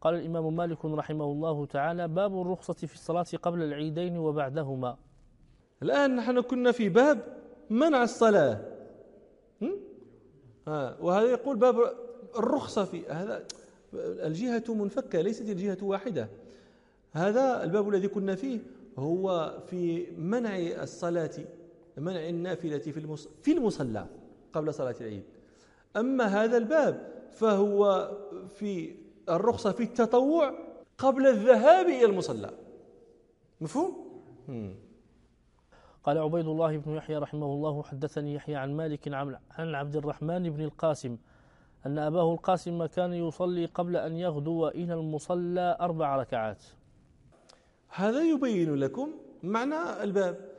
[0.00, 4.96] قال الإمام مالك رحمه الله تعالى باب الرخصة في الصلاة قبل العيدين وبعدهما.
[5.82, 7.36] الآن نحن كنا في باب
[7.70, 8.60] منع الصلاة.
[10.68, 11.94] ها وهذا يقول باب
[12.36, 13.46] الرخصة في هذا.
[13.94, 16.28] الجهة منفكة ليست الجهة واحدة.
[17.12, 18.60] هذا الباب الذي كنا فيه
[18.98, 21.30] هو في منع الصلاة
[21.96, 24.06] منع النافلة في في المصلى
[24.52, 25.22] قبل صلاة العيد.
[25.96, 28.10] أما هذا الباب فهو
[28.48, 28.96] في
[29.28, 30.54] الرخصة في التطوع
[30.98, 32.50] قبل الذهاب إلى المصلى.
[33.60, 34.10] مفهوم؟
[36.04, 39.08] قال عبيد الله بن يحيى رحمه الله حدثني يحيى عن مالك
[39.58, 41.16] عن عبد الرحمن بن القاسم
[41.86, 46.62] أن أباه القاسم كان يصلي قبل أن يغدو إلى المصلى أربع ركعات.
[47.88, 49.10] هذا يبين لكم
[49.42, 50.50] معنى الباب.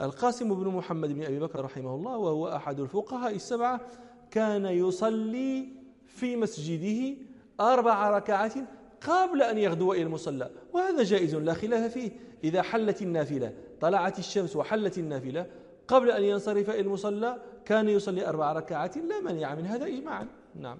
[0.00, 3.80] القاسم بن محمد بن أبي بكر رحمه الله وهو أحد الفقهاء السبعة
[4.30, 5.68] كان يصلي
[6.06, 7.16] في مسجده
[7.60, 8.54] أربع ركعات
[9.00, 12.10] قبل أن يغدو إلى المصلى وهذا جائز لا خلاف فيه.
[12.44, 15.46] إذا حلت النافلة طلعت الشمس وحلت النافلة
[15.88, 20.28] قبل أن ينصرف إلى المصلى كان يصلي أربع ركعات لا مانع من هذا إجماعا.
[20.54, 20.78] نعم.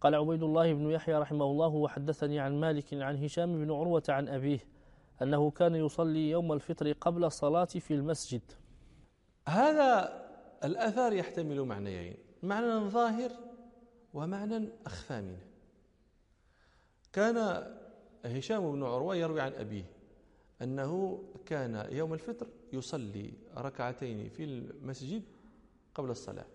[0.00, 4.28] قال عبيد الله بن يحيى رحمه الله وحدثني عن مالك عن هشام بن عروة عن
[4.28, 4.58] أبيه
[5.22, 8.42] أنه كان يصلي يوم الفطر قبل الصلاة في المسجد.
[9.48, 10.22] هذا
[10.64, 12.31] الأثر يحتمل معنيين.
[12.42, 13.32] معنى ظاهر
[14.14, 15.46] ومعنى أخفى منه.
[17.12, 17.66] كان
[18.24, 19.84] هشام بن عروة يروي عن أبيه
[20.62, 25.22] أنه كان يوم الفطر يصلي ركعتين في المسجد
[25.94, 26.46] قبل الصلاة.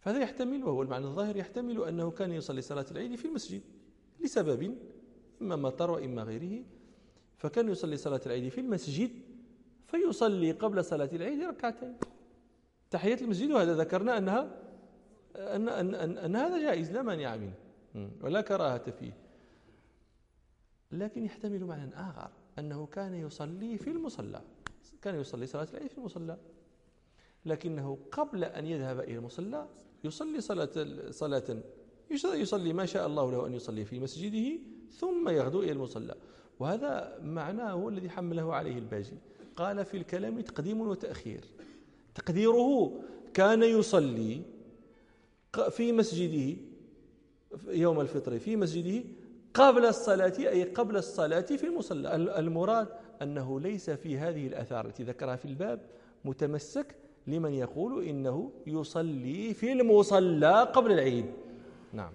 [0.00, 3.62] فهذا يحتمل وهو المعنى الظاهر يحتمل أنه كان يصلي صلاة العيد في المسجد
[4.20, 4.78] لسبب
[5.42, 6.64] إما مطر وإما غيره.
[7.36, 9.10] فكان يصلي صلاة العيد في المسجد
[9.86, 11.96] فيصلي قبل صلاة العيد ركعتين.
[12.92, 14.62] تحية المسجد وهذا ذكرنا أنها
[15.36, 17.54] أن, أن, أن, أن هذا جائز لا مانع منه.
[18.20, 19.12] ولا كراهة فيه.
[20.92, 24.42] لكن يحتمل معنى آخر أنه كان يصلي في المصلى.
[25.02, 26.36] كان يصلي صلاة العيد في المصلى.
[27.46, 29.68] لكنه قبل أن يذهب إلى المصلى
[30.04, 30.70] يصلي صلاة
[31.10, 31.62] صلاة
[32.10, 36.14] يصلي ما شاء الله له أن يصلي في مسجده ثم يغدو إلى المصلى.
[36.58, 39.16] وهذا معناه هو الذي حمله عليه الباجي.
[39.56, 41.44] قال في الكلام تقديم وتأخير.
[42.14, 42.92] تقديره
[43.34, 44.42] كان يصلي
[45.70, 46.56] في مسجده
[47.68, 49.04] يوم الفطر في مسجده
[49.54, 52.14] قبل الصلاة أي قبل الصلاة في المصلى.
[52.16, 52.88] المراد
[53.22, 55.80] أنه ليس في هذه الأثار التي ذكرها في الباب
[56.24, 56.96] متمسك
[57.26, 61.26] لمن يقول إنه يصلي في المصلى قبل العيد.
[61.92, 62.12] نعم.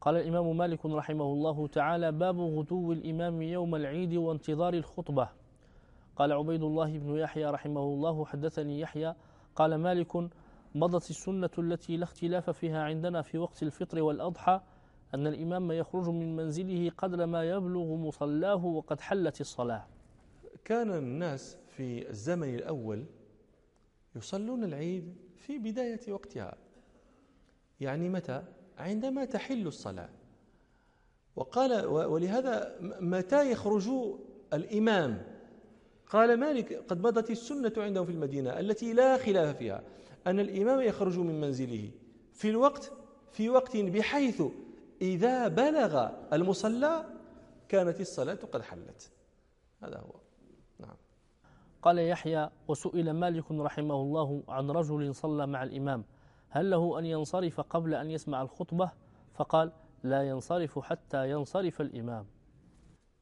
[0.00, 5.28] قال الإمام مالك رحمه الله تعالى باب غدو الإمام يوم العيد وانتظار الخطبة
[6.16, 9.14] قال عبيد الله بن يحيى رحمه الله حدثني يحيى
[9.58, 10.16] قال مالك
[10.74, 14.60] مضت السنة التي لا اختلاف فيها عندنا في وقت الفطر والأضحى
[15.14, 19.86] أن الإمام يخرج من منزله قدر ما يبلغ مصلاه وقد حلت الصلاة.
[20.64, 23.04] كان الناس في الزمن الأول
[24.16, 26.56] يصلون العيد في بداية وقتها
[27.80, 28.42] يعني متى؟
[28.78, 30.10] عندما تحل الصلاة.
[31.36, 33.88] وقال ولهذا متى يخرج
[34.52, 35.37] الإمام؟
[36.10, 39.82] قال مالك قد مضت السنة عندهم في المدينة التي لا خلاف فيها
[40.26, 41.90] أن الإمام يخرج من منزله
[42.32, 42.92] في الوقت
[43.32, 44.42] في وقت بحيث
[45.02, 47.04] إذا بلغ المصلى
[47.68, 49.10] كانت الصلاة قد حلت.
[49.82, 50.14] هذا هو.
[50.78, 50.96] نعم.
[51.82, 56.04] قال يحيى وسئل مالك رحمه الله عن رجل صلى مع الإمام
[56.48, 58.90] هل له أن ينصرف قبل أن يسمع الخطبة؟
[59.34, 62.26] فقال لا ينصرف حتى ينصرف الإمام.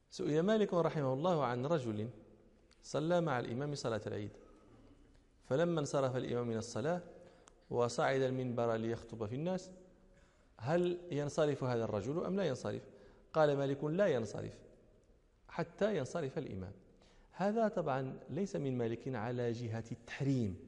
[0.09, 2.09] سئل مالك رحمه الله عن رجل
[2.87, 4.31] صلى مع الإمام صلاة العيد.
[5.45, 7.01] فلما انصرف الإمام من الصلاة
[7.69, 9.71] وصعد المنبر ليخطب في الناس
[10.57, 12.81] هل ينصرف هذا الرجل أم لا ينصرف؟
[13.33, 14.57] قال مالك لا ينصرف
[15.49, 16.71] حتى ينصرف الإمام.
[17.31, 20.59] هذا طبعا ليس من مالك على جهة التحريم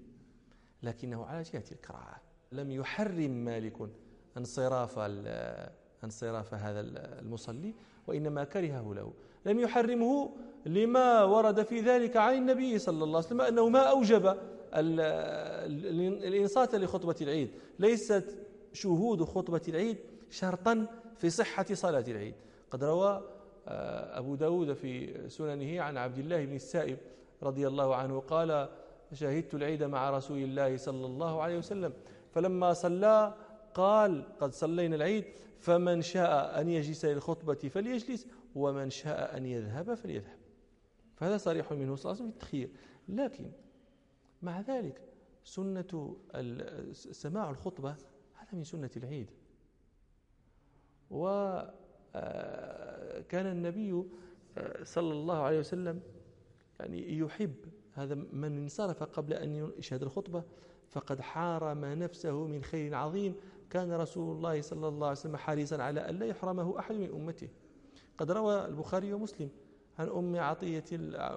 [0.83, 2.21] لكنه على جهة الكراهة.
[2.51, 3.89] لم يحرم مالك
[4.37, 4.99] انصراف
[6.03, 6.79] انصراف هذا
[7.19, 7.73] المصلي
[8.07, 9.13] وإنما كرهه له.
[9.45, 10.29] لم يحرمه
[10.65, 14.37] لما ورد في ذلك عن النبي صلى الله عليه وسلم أنه ما أوجب
[16.23, 17.49] الإنصات لخطبة العيد.
[17.79, 18.37] ليست
[18.73, 19.97] شهود خطبة العيد
[20.29, 20.85] شرطا
[21.17, 22.33] في صحة صلاة العيد.
[22.71, 23.23] قد روى
[23.67, 26.97] آه، أبو داود في سننه عن عبد الله بن السائب
[27.43, 28.69] رضي الله عنه قال
[29.13, 31.93] شهدت العيد مع رسول الله صلى الله عليه وسلم
[32.31, 33.33] فلما صلى
[33.73, 35.25] قال قد صلينا العيد
[35.59, 40.37] فمن شاء أن يجلس للخطبة فليجلس ومن شاء أن يذهب فليذهب.
[41.15, 42.69] فهذا صريح منه صلى الله عليه وسلم في التخيير.
[43.07, 43.51] لكن
[44.41, 45.01] مع ذلك
[45.43, 46.15] سنة
[46.93, 47.89] سماع الخطبة
[48.35, 49.29] هذا من سنة العيد.
[51.09, 51.71] وكان
[53.33, 54.03] آه، النبي
[54.57, 56.01] آه، صلى الله عليه وسلم
[56.79, 57.55] يعني يحب
[57.93, 60.43] هذا من انصرف قبل أن يشهد الخطبة
[60.89, 63.35] فقد حارم نفسه من خير عظيم.
[63.69, 67.49] كان رسول الله صلى الله عليه وسلم حريصا على أن لا يحرمه أحد من أمته.
[68.19, 69.49] قد روى البخاري ومسلم
[69.99, 70.83] عن أم عطية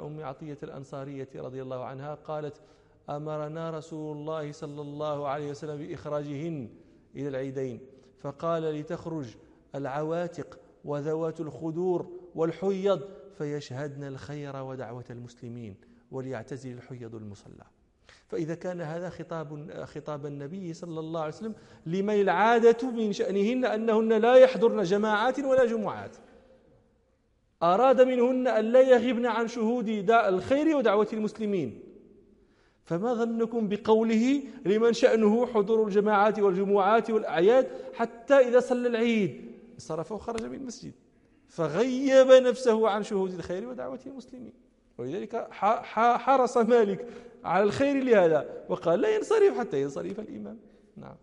[0.06, 2.60] أم عطية الأنصارية رضي الله عنها قالت
[3.10, 6.68] أمرنا رسول الله صلى الله عليه وسلم بإخراجهن
[7.16, 7.80] إلى العيدين
[8.20, 9.26] فقال لتخرج
[9.74, 13.00] العواتق وذوات الخدور والحيض
[13.38, 15.76] فيشهدن الخير ودعوة المسلمين
[16.10, 17.64] وليعتزل الحيض المصلى.
[18.28, 21.54] فإذا كان هذا خطاب خطاب النبي صلى الله عليه وسلم
[21.86, 26.16] لمن العادة من شأنهن أنهن لا يحضرن جماعات ولا جمعات.
[27.62, 31.82] أراد منهن أن لا يغبن عن شهود الخير ودعوة المسلمين.
[32.84, 40.44] فما ظنكم بقوله لمن شأنه حضور الجماعات والجمعات والأعياد حتى إذا صلى العيد؟ صرف وخرج
[40.44, 40.92] من المسجد.
[41.48, 44.52] فغيب نفسه عن شهود الخير ودعوة المسلمين.
[44.98, 47.06] ولذلك حرص مالك
[47.44, 50.58] على الخير لهذا وقال لا ينصرف حتى ينصرف الإمام.
[50.96, 51.16] نعم.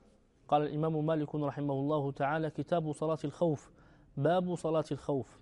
[0.48, 3.70] قال الإمام مالك رحمه الله تعالى كتاب صلاة الخوف.
[4.18, 5.40] باب صلاة الخوف.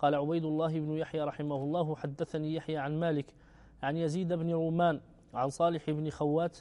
[0.00, 3.34] قال عبيد الله بن يحيى رحمه الله حدثني يحيى عن مالك
[3.82, 5.00] عن يزيد بن رومان
[5.34, 6.58] عن صالح بن خوات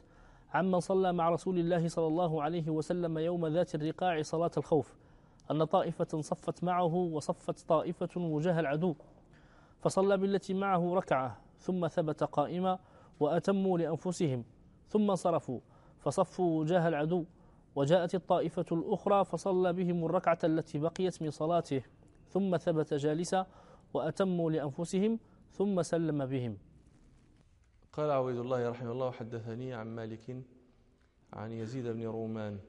[0.53, 4.95] عمن صلى مع رسول الله صلى الله عليه وسلم يوم ذات الرقاع صلاة الخوف
[5.51, 8.95] أن طائفة صفت معه وصفت طائفة وجاه العدو
[9.81, 12.79] فصلى بالتي معه ركعة ثم ثبت قائما
[13.19, 14.43] وأتموا لأنفسهم
[14.87, 15.59] ثم انصرفوا
[15.99, 17.25] فصفوا وجاه العدو
[17.75, 21.81] وجاءت الطائفة الأخرى فصلى بهم الركعة التي بقيت من صلاته.
[22.29, 23.47] ثم ثبت جالسا
[23.93, 25.19] وأتموا لأنفسهم
[25.51, 26.57] ثم سلم بهم.
[27.93, 30.43] قال عبيد الله رحمه الله حدثني عن مالك
[31.33, 32.59] عن يزيد بن رومان.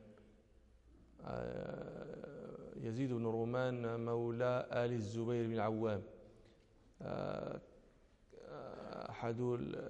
[1.25, 6.03] آه، يزيد بن رومان مولى آل الزبير بن العوام.
[7.03, 7.61] آه،
[9.11, 9.41] أحد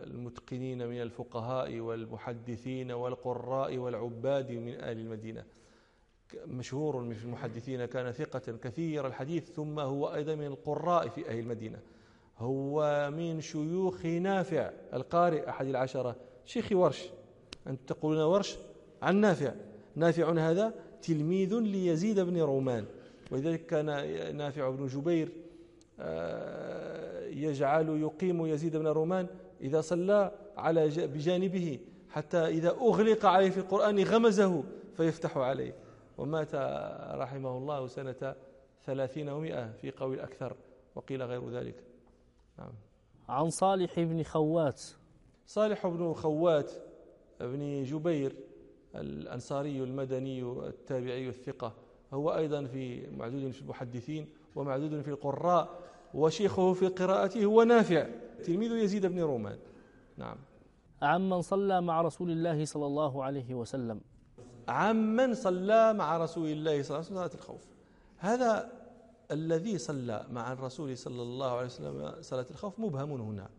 [0.04, 5.44] المتقنين من الفقهاء والمحدثين والقراء والعباد من آل المدينة.
[6.46, 11.78] مشهور في المحدثين كان ثقة كثير الحديث ثم هو أيضا من القراء في أهل المدينة.
[12.38, 16.16] هو من شيوخ نافع القارئ أحد العشرة.
[16.44, 17.10] شيخ ورش
[17.66, 18.58] أنتم تقولون ورش؟
[19.02, 19.52] عن نافع.
[19.96, 22.84] نافع هذا تلميذ ليزيد بن رومان.
[23.30, 23.86] ولذلك كان
[24.36, 25.32] نافع بن جبير
[26.00, 29.26] آه، يجعل يقيم يزيد بن رومان
[29.60, 31.78] إذا صلى على بجانبه
[32.10, 34.64] حتى إذا أغلق عليه في القرآن غمزه
[34.96, 35.74] فيفتح عليه.
[36.20, 36.54] ومات
[37.14, 38.35] رحمه الله سنة
[38.85, 40.56] ثلاثين ومائة في قول أكثر
[40.94, 41.74] وقيل غير ذلك.
[42.59, 42.72] نعم.
[43.28, 44.83] عن صالح بن خوات.
[45.46, 46.72] صالح بن خوات
[47.40, 48.37] بن جبير
[48.94, 51.72] الأنصاري المدني التابعي الثقة
[52.12, 55.80] هو أيضا في معدود في المحدثين ومعدود في القراء
[56.14, 58.06] وشيخه في قراءته هو نافع.
[58.44, 59.59] تلميذ يزيد بن رومان.
[60.16, 60.37] نعم.
[61.02, 64.00] عمن صلى مع رسول الله صلى الله عليه وسلم.
[64.68, 67.60] عمن صلى مع رسول الله صلى الله عليه وسلم صلاة الخوف.
[68.18, 68.72] هذا
[69.30, 73.50] الذي صلى مع الرسول صلى الله عليه وسلم صلاة الخوف مبهم هنا.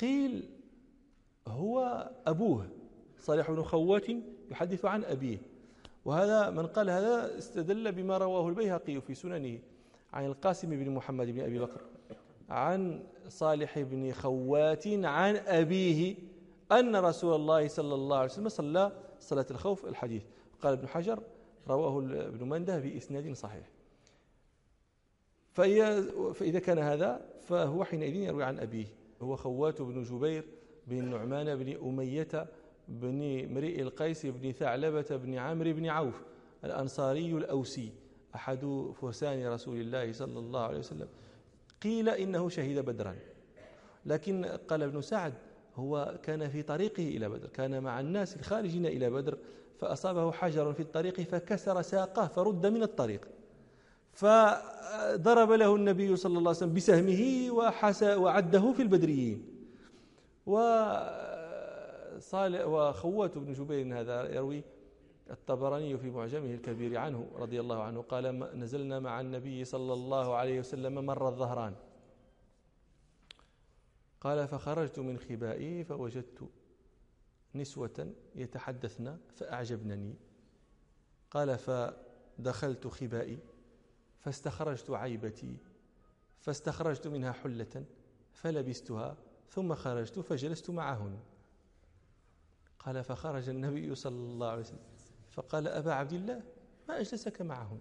[0.00, 0.50] قيل
[1.48, 2.68] هو أبوه
[3.20, 4.06] صالح بن خوات
[4.50, 5.38] يحدث عن أبيه.
[6.04, 9.58] وهذا من قال هذا استدل بما رواه البيهقي في سننه
[10.12, 11.80] عن القاسم بن محمد بن أبي بكر
[12.48, 16.16] عن صالح بن خوات عن أبيه
[16.72, 20.22] أن رسول الله صلى الله عليه وسلم صلى صلاة الخوف الحديث.
[20.62, 21.22] قال ابن حجر
[21.68, 23.70] رواه ابن مندة بإسناد صحيح.
[25.52, 28.86] فإذا كان هذا فهو حينئذ يروي عن أبيه.
[29.22, 30.44] هو خوات بن جبير
[30.86, 32.48] بن نعمان بن أمية
[32.88, 36.22] بن مريء القيس بن ثعلبة بن عمرو بن عوف
[36.64, 37.92] الأنصاري الأوسي.
[38.34, 41.08] أحد فرسان رسول الله صلى الله عليه وسلم.
[41.82, 43.16] قيل إنه شهد بدرا.
[44.06, 45.34] لكن قال ابن سعد
[45.78, 49.38] هو كان في طريقه إلى بدر كان مع الناس الخارجين إلى بدر
[49.78, 53.28] فأصابه حجر في الطريق فكسر ساقه فرد من الطريق.
[54.12, 59.46] فضرب له النبي صلى الله عليه وسلم بسهمه وحس وعده في البدريين.
[60.46, 61.46] وصالح
[62.66, 64.62] وخوات بن جبير هذا يروي
[65.30, 70.58] الطبراني في معجمه الكبير عنه رضي الله عنه قال نزلنا مع النبي صلى الله عليه
[70.58, 71.74] وسلم مر الظهران.
[74.20, 76.48] قال فخرجت من خبائي فوجدت
[77.54, 80.14] نسوة يتحدثن فأعجبنني.
[81.30, 83.38] قال فدخلت خبائي
[84.18, 85.56] فاستخرجت عيبتي
[86.40, 87.84] فاستخرجت منها حلة
[88.32, 89.16] فلبستها
[89.50, 91.18] ثم خرجت فجلست معهن.
[92.78, 94.78] قال فخرج النبي صلى الله عليه وسلم
[95.30, 96.42] فقال أبا عبد الله
[96.88, 97.80] ما أجلسك معهن؟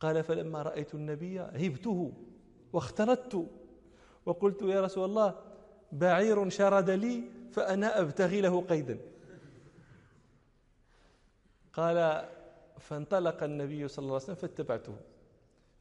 [0.00, 2.12] قال فلما رأيت النبي هبته
[2.72, 3.50] واختلطت.
[4.26, 5.34] وقلت يا رسول الله
[5.92, 8.98] بعير شرد لي فأنا أبتغي له قيدا.
[11.72, 12.28] قال
[12.78, 14.96] فانطلق النبي صلى الله عليه وسلم فاتبعته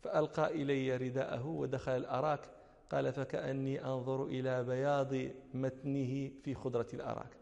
[0.02, 2.50] فألقى إلي رداءه ودخل الأراك
[2.92, 5.14] قال فكأني أنظر إلى بياض
[5.54, 7.38] متنه في خضرة الأراك.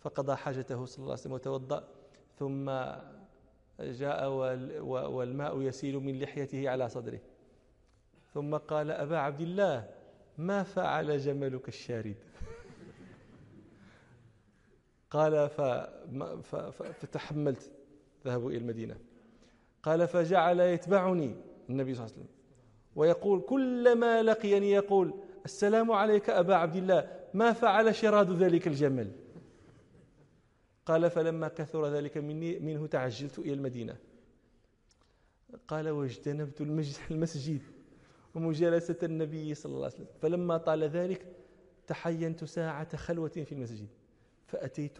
[0.00, 1.88] فقضى حاجته صلى الله عليه وسلم وتوضأ
[2.38, 2.70] ثم
[3.80, 4.30] جاء
[5.10, 7.20] والماء يسيل من لحيته على صدره.
[8.34, 9.88] ثم قال أبا عبد الله
[10.38, 12.16] ما فعل جملك الشارد؟
[15.10, 15.48] قال
[17.00, 17.72] فتحملت
[18.24, 18.96] ذهبوا إلى المدينة.
[19.82, 21.36] قال فجعل يتبعني
[21.70, 22.36] النبي صلى الله عليه وسلم.
[22.96, 29.12] ويقول كلما لقيني يقول السلام عليك أبا عبد الله ما فعل شراد ذلك الجمل؟
[30.86, 33.96] قال فلما كثر ذلك مني منه تعجلت إلى المدينة.
[35.68, 36.60] قال واجتنبت
[37.10, 37.62] المسجد.
[38.36, 40.06] ومجالسة النبي صلى الله عليه وسلم.
[40.22, 41.26] فلما طال ذلك
[41.86, 43.88] تحينت ساعة خلوة في المسجد.
[44.46, 44.98] فأتيت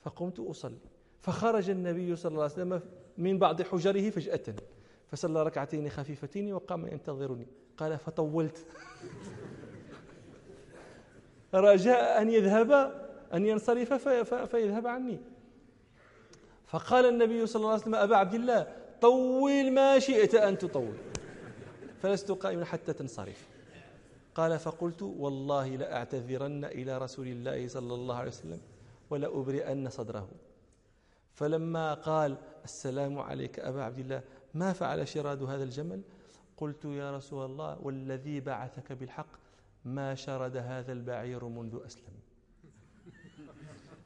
[0.00, 0.78] فقمت أصلي.
[1.20, 2.80] فخرج النبي صلى الله عليه وسلم
[3.18, 4.54] من بعض حجره فجأة.
[5.06, 7.46] فصلى ركعتين خفيفتين وقام ينتظرني.
[7.76, 8.64] قال فطولت.
[11.54, 12.72] رجاء أن يذهب
[13.34, 15.20] أن ينصرف فيذهب عني.
[16.66, 20.94] فقال النبي صلى الله عليه وسلم أبا عبد الله طول ما شئت أن تطول.
[22.02, 23.48] فلست قائما حتى تنصرف.
[24.34, 28.60] قال فقلت والله لأعتذرن إلى رسول الله صلى الله عليه وسلم
[29.10, 30.28] ولأبرئن صدره.
[31.34, 34.22] فلما قال السلام عليك أبا عبد الله
[34.54, 36.02] ما فعل شراد هذا الجمل؟
[36.56, 39.26] قلت يا رسول الله والذي بعثك بالحق
[39.84, 42.16] ما شرد هذا البعير منذ أسلم.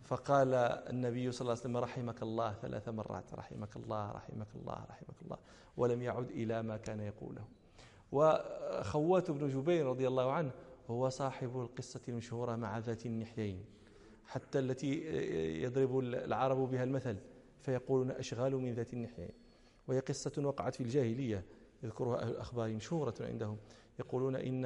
[0.04, 0.54] فقال
[0.90, 5.38] النبي صلى الله عليه وسلم رحمك الله ثلاث مرات رحمك الله رحمك الله رحمك الله
[5.76, 7.44] ولم يعد إلى ما كان يقوله.
[8.12, 10.50] وخوات بن جبير رضي الله عنه
[10.90, 13.64] هو صاحب القصة المشهورة مع ذات النحيين
[14.26, 14.94] حتى التي
[15.62, 17.16] يضرب العرب بها المثل
[17.60, 19.30] فيقولون أشغال من ذات النحيين
[19.88, 21.44] وهي قصة وقعت في الجاهلية
[21.82, 23.56] يذكرها أهل الأخبار مشهورة عندهم.
[23.98, 24.64] يقولون إن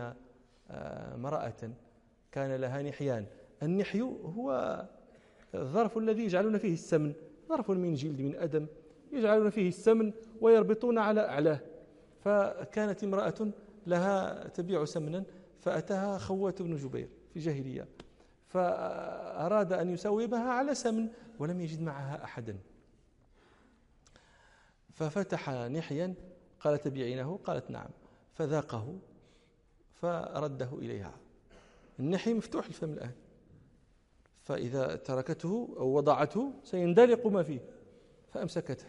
[0.71, 1.71] آه، امرأة
[2.33, 3.27] كان لها نحيان.
[3.63, 4.83] النحي هو
[5.55, 7.13] الظرف الذي يجعلون فيه السمن
[7.49, 8.67] ظرف من جلد من أدم
[9.13, 11.61] يجعلون فيه السمن ويربطون على أعلاه
[12.25, 13.51] فكانت امرأة
[13.87, 15.25] لها تبيع سمنا
[15.61, 17.89] فأتاها خوات بن جبير في جاهلية
[18.49, 21.09] فأراد أن يسوبها على سمن
[21.39, 22.59] ولم يجد معها أحدا.
[24.93, 26.15] ففتح نحيا
[26.61, 27.89] قال تبيعينه قالت نعم.
[28.35, 28.99] فذاقه
[29.95, 31.15] فرده إليها.
[31.99, 33.13] النحي مفتوح الفم الآن.
[34.43, 37.61] فإذا تركته أو وضعته سيندلق ما فيه
[38.33, 38.87] فأمسكته.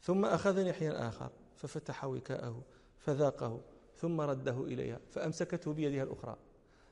[0.00, 1.30] ثم أخذ نحيا آخر.
[1.60, 2.62] ففتح وكاءه
[2.98, 3.60] فذاقه
[3.96, 6.36] ثم رده إليها فأمسكته بيدها الأخرى.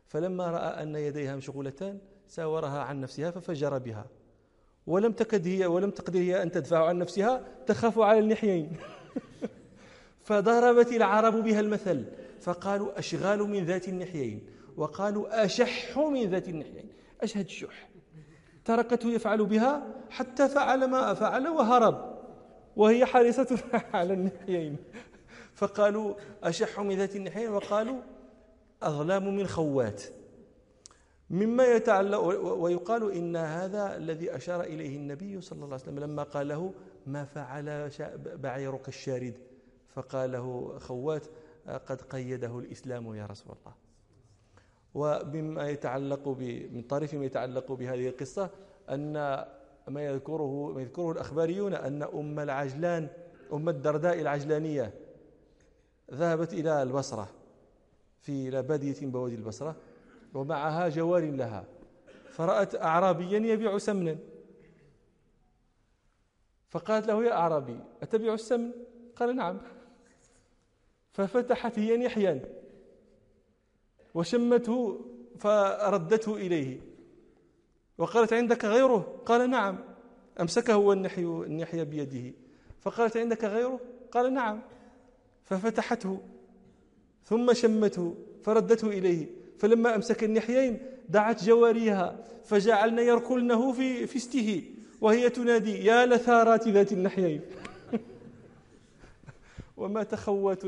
[0.06, 1.98] فلما رأى أن يديها مشغولتان
[2.28, 4.06] ساورها عن نفسها ففجر بها.
[4.86, 8.76] ولم تكد هي ولم تقدر هي أن تدفع عن نفسها تخاف على اللحيين
[10.28, 12.04] فضربت العرب بها المثل
[12.40, 14.46] فقالوا أشغال من ذات النحيين
[14.76, 16.88] وقالوا أشح من ذات النحيين.
[17.20, 17.88] أشهد الشح
[18.64, 22.17] تركته يفعل بها حتى فعل ما فعل وهرب.
[22.78, 23.58] وهي حارسة
[23.94, 24.76] على النحيين.
[25.54, 28.00] فقالوا أشح من ذات النحيين؟ وقالوا
[28.82, 30.02] أظلام من خوات.
[31.30, 32.20] مما يتعلق
[32.52, 36.74] ويقال إن هذا الذي أشار إليه النبي صلى الله عليه وسلم لما قال له
[37.06, 37.90] ما فعل
[38.24, 39.34] بعيرك الشارد
[39.88, 41.26] فقال له خوات
[41.86, 43.74] قد قيده الإسلام يا رسول الله.
[44.94, 46.28] ومما يتعلق
[46.72, 48.50] من طريف ما يتعلق بهذه القصة
[48.90, 49.16] أن
[49.88, 53.08] ما يذكره ما يذكره الأخباريون أن أم العجلان
[53.52, 54.94] أم الدرداء العجلانية
[56.12, 57.28] ذهبت إلى البصرة
[58.20, 59.76] في إلى بادية بوادي البصرة
[60.34, 61.64] ومعها جوار لها
[62.30, 64.18] فرأت أعرابيا يبيع سمنا.
[66.68, 68.72] فقالت له يا أعرابي أتبيع السمن؟
[69.16, 69.60] قال نعم.
[71.12, 72.44] ففتحت هي نحيا
[74.14, 75.00] وشمته
[75.38, 76.80] فردته إليه.
[77.98, 79.78] وقالت عندك غيره؟ قال نعم.
[80.40, 82.34] أمسكه هو النحي النحية بيده.
[82.80, 83.80] فقالت عندك غيره؟
[84.12, 84.60] قال نعم.
[85.44, 86.20] ففتحته
[87.24, 89.26] ثم شمته فردته إليه.
[89.58, 90.78] فلما أمسك النحيين
[91.08, 94.64] دعت جواريها فجعلن يركلنه في فسته
[95.00, 97.40] وهي تنادي يا لثارات ذات النحيين.
[99.76, 100.62] ومات خوات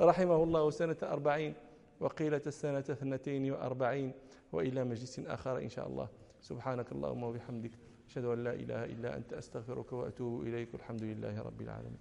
[0.00, 1.54] رحمه الله سنة أربعين
[2.00, 4.12] وقيلة السنة اثنتين وأربعين
[4.52, 6.21] وإلى مجلس آخر إن شاء الله.
[6.42, 7.70] سبحانك اللهم وبحمدك
[8.06, 11.98] أشهد أن لا إله إلا أنت أستغفرك وأتوب إليك والحمد لله رب العالمين.